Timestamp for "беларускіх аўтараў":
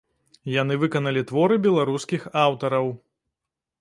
1.67-2.91